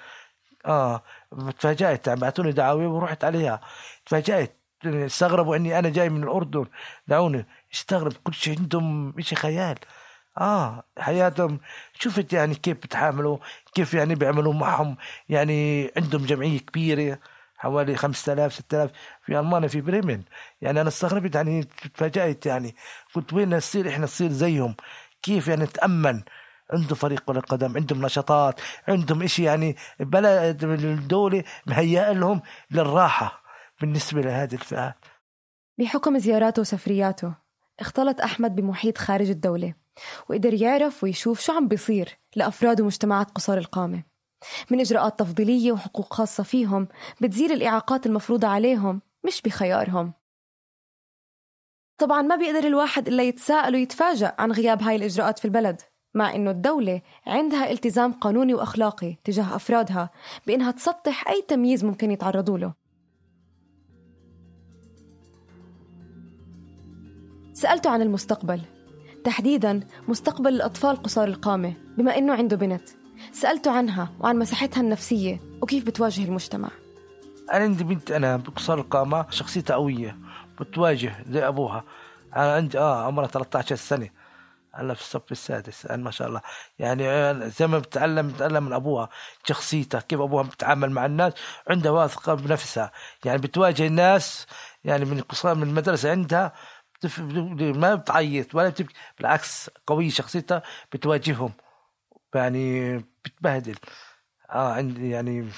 آه 0.67 1.03
تفاجأت 1.59 2.09
بعثوني 2.09 2.53
دعاوي 2.53 2.87
ورحت 2.87 3.25
عليها. 3.25 3.61
تفاجأت 4.07 4.59
استغربوا 4.87 5.57
إني 5.57 5.79
أنا 5.79 5.89
جاي 5.91 6.09
من 6.11 6.23
الأردن. 6.23 6.67
دعوني. 7.09 7.47
استغرب 7.75 8.13
كل 8.25 8.35
شيء 8.35 8.59
عندهم 8.59 9.15
شيء 9.21 9.39
خيال. 9.39 9.79
آه 10.41 10.85
حياتهم. 10.99 11.61
شفت 11.95 12.33
يعني 12.33 12.55
كيف 12.55 12.77
بتعاملوا 12.77 13.39
كيف 13.75 13.95
يعني 13.95 14.15
بيعملوا 14.15 14.53
معهم. 14.55 14.97
يعني 15.29 15.91
عندهم 15.97 16.27
جمعية 16.27 16.59
كبيرة 16.59 17.19
حوالي 17.57 17.97
5000 17.97 18.53
6000 18.55 18.91
في 19.27 19.39
ألمانيا 19.39 19.69
في 19.69 19.81
بريمن 19.81 20.23
يعني 20.61 20.81
أنا 20.81 20.89
استغربت 20.89 21.35
يعني 21.35 21.63
تفاجأت 21.95 22.47
يعني. 22.47 22.77
قلت 23.15 23.33
وين 23.33 23.57
نصير؟ 23.57 23.89
إحنا 23.89 24.05
نصير 24.05 24.31
زيهم. 24.33 24.77
كيف 25.23 25.49
يعني 25.49 25.65
نتأمن؟ 25.65 26.23
عنده 26.73 26.95
فريق 26.95 27.21
كرة 27.21 27.41
قدم 27.41 27.77
عندهم 27.77 28.05
نشاطات 28.05 28.61
عندهم 28.89 29.23
إشي 29.23 29.43
يعني 29.43 29.77
بلد 30.01 30.65
الدولة 30.65 31.45
مهيئة 31.67 32.13
لهم 32.13 32.43
للراحة 32.71 33.43
بالنسبة 33.81 34.21
لهذه 34.21 34.55
الفئات. 34.55 35.05
بحكم 35.79 36.19
زياراته 36.19 36.61
وسفرياته 36.61 37.35
اختلط 37.81 38.21
أحمد 38.21 38.55
بمحيط 38.55 38.99
خارج 38.99 39.31
الدولة 39.31 39.75
وقدر 40.29 40.55
يعرف 40.55 41.05
ويشوف 41.05 41.41
شو 41.41 41.53
عم 41.53 41.69
بيصير 41.69 42.19
لأفراد 42.37 42.81
ومجتمعات 42.81 43.31
قصار 43.31 43.59
القامة. 43.59 44.05
من 44.71 44.81
إجراءات 44.81 45.19
تفضيلية 45.19 45.73
وحقوق 45.73 46.15
خاصة 46.15 46.43
فيهم 46.43 46.89
بتزيل 47.21 47.53
الإعاقات 47.53 48.07
المفروضة 48.07 48.49
عليهم 48.49 49.03
مش 49.25 49.43
بخيارهم. 49.43 50.13
طبعا 51.99 52.23
ما 52.23 52.37
بيقدر 52.37 52.67
الواحد 52.67 53.09
إلا 53.09 53.23
يتساءل 53.23 53.75
ويتفاجأ 53.75 54.35
عن 54.39 54.53
غياب 54.53 54.83
هاي 54.83 54.97
الإجراءات 54.97 55.39
في 55.39 55.45
البلد. 55.45 55.81
مع 56.15 56.35
إنه 56.35 56.51
الدولة 56.51 57.01
عندها 57.27 57.71
التزام 57.71 58.13
قانوني 58.13 58.55
وأخلاقي 58.55 59.17
تجاه 59.25 59.57
أفرادها 59.57 60.11
بإنها 60.47 60.71
تسطح 60.71 61.29
أي 61.29 61.43
تمييز 61.49 61.85
ممكن 61.85 62.11
يتعرضوا 62.11 62.59
له. 62.59 62.73
سألته 67.53 67.91
عن 67.91 68.03
المستقبل. 68.03 68.61
تحديدا 69.25 69.81
مستقبل 70.09 70.55
الأطفال 70.55 71.03
قصار 71.03 71.29
القامة 71.29 71.75
بما 71.99 72.19
إنه 72.19 72.33
عنده 72.33 72.57
بنت. 72.57 72.89
سألته 73.33 73.71
عنها 73.71 74.13
وعن 74.21 74.39
مساحتها 74.39 74.81
النفسية 74.81 75.41
وكيف 75.63 75.85
بتواجه 75.87 76.25
المجتمع. 76.25 76.69
أنا 77.53 77.65
عندي 77.65 77.85
بنت 77.85 78.11
أنا 78.11 78.37
بقصار 78.37 78.79
القامة 78.79 79.27
شخصيتها 79.31 79.75
قوية 79.75 80.19
بتواجه 80.61 81.13
زي 81.31 81.49
أبوها. 81.49 81.85
أنا 82.37 82.53
عندي 82.53 82.79
آه 82.79 83.03
عمرها 83.07 83.27
13 83.27 83.77
سنة. 83.77 84.09
هلا 84.75 84.95
في 84.95 85.01
الصف 85.01 85.33
السادس 85.33 85.87
ما 85.91 86.11
شاء 86.11 86.29
الله. 86.29 86.41
يعني 86.79 87.05
زي 87.51 87.67
ما 87.67 87.79
بتعلم 87.79 88.29
بتعلم 88.29 88.65
من 88.65 88.73
أبوها 88.73 89.09
شخصيتها 89.45 90.01
كيف 90.01 90.21
أبوها 90.21 90.43
بتتعامل 90.43 90.91
مع 90.91 91.07
الناس 91.07 91.33
عندها 91.71 91.93
واثقة 91.93 92.35
بنفسها. 92.35 92.93
يعني 93.25 93.39
بتواجه 93.39 93.87
الناس 93.87 94.47
يعني 94.85 95.05
من 95.05 95.23
من 95.45 95.63
المدرسة 95.63 96.11
عندها 96.11 96.53
ما 97.59 97.95
بتعيط 97.95 98.55
ولا 98.55 98.69
بتبكي 98.69 98.95
بالعكس 99.19 99.71
قوية 99.87 100.11
شخصيتها 100.11 100.63
بتواجههم. 100.93 101.53
يعني 102.35 102.99
بتبهدل. 102.99 103.77
آه 104.51 104.73
عندي 104.73 105.11
يعني 105.11 105.49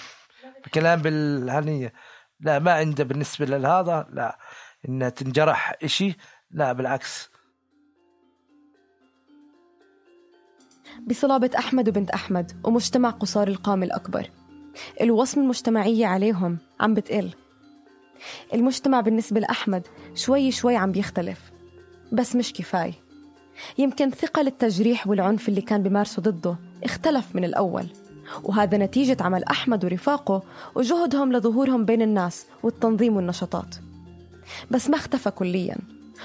بكلام 0.67 1.03
بالهنية. 1.03 1.93
لا 2.41 2.59
ما 2.59 2.73
عنده 2.73 3.05
بالنسبة 3.05 3.47
لهذا 3.47 4.07
لا. 4.11 4.39
انها 4.89 5.09
تنجرح 5.09 5.73
إشي 5.85 6.17
لا 6.51 6.73
بالعكس. 6.73 7.34
بصلابة 11.07 11.51
أحمد 11.59 11.89
وبنت 11.89 12.11
أحمد 12.11 12.53
ومجتمع 12.65 13.11
قصار 13.11 13.49
القامة 13.49 13.87
الأكبر. 13.87 14.31
الوصمة 15.01 15.43
المجتمعية 15.43 16.07
عليهم 16.07 16.59
عم 16.81 16.95
بتقل. 16.95 17.31
المجتمع 18.55 19.01
بالنسبة 19.01 19.41
لأحمد 19.41 19.87
شوي 20.15 20.51
شوي 20.51 20.77
عم 20.77 20.93
بيختلف 20.93 21.39
بس 22.13 22.37
مش 22.37 22.53
كفاية. 22.53 22.93
يمكن 23.79 24.11
ثقل 24.11 24.47
التجريح 24.47 25.07
والعنف 25.07 25.49
اللي 25.49 25.61
كان 25.61 25.83
بمارسه 25.83 26.23
ضده 26.23 26.57
اختلف 26.85 27.37
من 27.37 27.45
الأول 27.45 27.87
وهذا 28.43 28.79
نتيجة 28.79 29.17
عمل 29.21 29.45
أحمد 29.45 29.85
ورفاقه 29.85 30.43
وجهدهم 30.75 31.33
لظهورهم 31.33 31.85
بين 31.85 32.03
الناس 32.03 32.47
والتنظيم 32.63 33.17
والنشاطات. 33.17 33.77
بس 34.71 34.91
ما 34.91 34.97
اختفى 34.97 35.31
كليا 35.31 35.77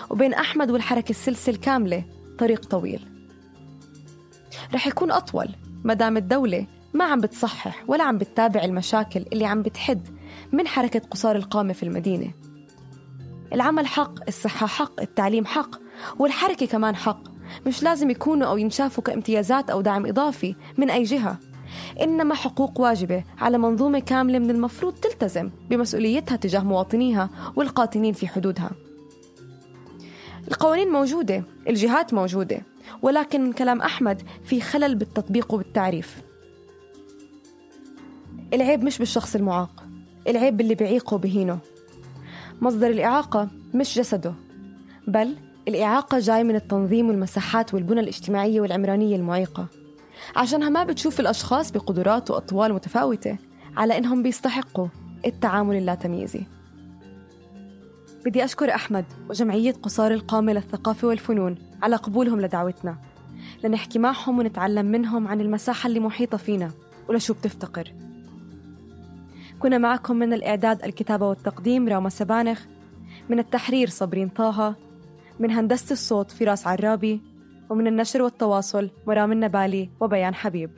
وبين 0.10 0.34
أحمد 0.34 0.72
والحركة 0.72 1.10
السلسل 1.10 1.56
كاملة 1.56 2.04
طريق 2.40 2.66
طويل. 2.66 3.19
رح 4.74 4.88
يكون 4.88 5.12
أطول. 5.12 5.48
مدام 5.84 6.18
الدولة 6.18 6.66
ما 6.94 7.06
عم 7.06 7.22
بتصحح 7.22 7.84
ولا 7.88 8.04
عم 8.04 8.18
بتتابع 8.18 8.64
المشاكل 8.64 9.26
اللي 9.34 9.46
عم 9.46 9.62
بتحد 9.62 10.08
من 10.52 10.68
حركة 10.68 11.02
قصار 11.12 11.36
القامة 11.36 11.74
في 11.74 11.84
المدينة. 11.84 12.32
العمل 13.54 13.88
حق 13.88 14.14
الصحة 14.28 14.68
حق 14.68 15.02
التعليم 15.02 15.46
حق 15.46 15.76
والحركة 16.20 16.66
كمان 16.66 16.96
حق. 16.96 17.20
مش 17.68 17.84
لازم 17.84 18.10
يكونوا 18.10 18.48
أو 18.48 18.58
ينشافوا 18.58 19.04
كامتيازات 19.04 19.70
أو 19.70 19.82
دعم 19.82 20.06
إضافي 20.06 20.56
من 20.78 20.90
أي 20.90 21.04
جهة. 21.04 21.38
إنما 22.02 22.36
حقوق 22.36 22.82
واجبة 22.82 23.24
على 23.38 23.58
منظومة 23.58 24.00
كاملة 24.00 24.40
من 24.40 24.50
المفروض 24.50 24.94
تلتزم 24.94 25.50
بمسؤوليتها 25.70 26.36
تجاه 26.36 26.60
مواطنيها 26.60 27.30
والقاطنين 27.56 28.14
في 28.14 28.28
حدودها. 28.28 28.72
القوانين 30.48 30.90
موجودة 30.90 31.44
الجهات 31.70 32.14
موجودة. 32.14 32.62
ولكن 33.02 33.42
من 33.44 33.54
كلام 33.54 33.82
أحمد 33.82 34.22
في 34.44 34.62
خلل 34.62 34.96
بالتطبيق 34.96 35.54
وبالتعريف. 35.54 36.22
العيب 38.54 38.84
مش 38.84 38.98
بالشخص 38.98 39.36
المعاق 39.36 39.84
العيب 40.28 40.58
باللي 40.58 40.76
بيعيقه 40.76 41.14
وبهينه. 41.16 41.60
مصدر 42.62 42.88
الإعاقة 42.88 43.48
مش 43.74 43.98
جسده 43.98 44.34
بل 45.08 45.36
الإعاقة 45.68 46.20
جاي 46.20 46.44
من 46.44 46.56
التنظيم 46.56 47.08
والمساحات 47.08 47.74
والبنى 47.74 48.00
الاجتماعية 48.00 48.62
والعمرانية 48.62 49.16
المعيقة. 49.16 49.68
عشانها 50.36 50.70
ما 50.70 50.84
بتشوف 50.84 51.20
الأشخاص 51.20 51.72
بقدرات 51.72 52.32
وأطوال 52.32 52.74
متفاوتة 52.74 53.38
على 53.78 53.98
إنهم 53.98 54.24
بيستحقوا 54.24 54.88
التعامل 55.26 55.76
اللاتمييزي 55.76 56.42
بدي 58.26 58.44
أشكر 58.44 58.76
أحمد 58.76 59.06
وجمعية 59.30 59.72
قصار 59.72 60.12
القامة 60.12 60.54
للثقافة 60.54 61.08
والفنون 61.08 61.56
على 61.82 61.96
قبولهم 61.96 62.42
لدعوتنا. 62.42 62.98
لنحكي 63.64 64.00
معهم 64.00 64.40
ونتعلم 64.40 64.86
منهم 64.86 65.28
عن 65.28 65.42
المساحة 65.42 65.88
اللي 65.88 66.00
محيطة 66.00 66.38
فينا 66.38 66.72
ولشو 67.10 67.34
بتفتقر. 67.34 67.94
كنا 69.60 69.78
معكم 69.78 70.16
من 70.16 70.34
الإعداد 70.34 70.84
الكتابة 70.84 71.28
والتقديم 71.28 71.88
راما 71.88 72.10
سبانخ 72.10 72.66
من 73.30 73.40
التحرير 73.40 73.90
صبرين 73.90 74.30
طه 74.30 74.76
من 75.40 75.52
هندسة 75.52 75.94
الصوت 75.94 76.32
فراس 76.32 76.68
عرابي 76.68 77.22
ومن 77.70 77.88
النشر 77.88 78.22
والتواصل 78.22 78.90
مرام 79.08 79.32
النبالي 79.32 79.90
وبيان 80.00 80.36
حبيب. 80.36 80.72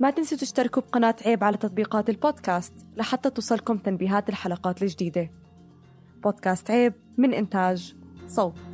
ما 0.00 0.10
تنسوا 0.10 0.38
تشتركوا 0.38 0.82
بقناة 0.82 1.14
عيب 1.26 1.44
على 1.44 1.56
تطبيقات 1.56 2.10
البودكاست 2.10 2.72
لحتى 2.96 3.30
توصلكم 3.30 3.78
تنبيهات 3.78 4.28
الحلقات 4.28 4.82
الجديدة. 4.82 5.30
بودكاست 6.24 6.70
عيب 6.70 6.92
من 7.18 7.34
إنتاج 7.34 7.94
صوت. 8.28 8.73